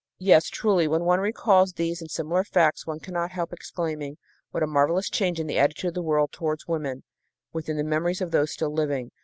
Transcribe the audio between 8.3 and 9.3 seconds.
those still living!"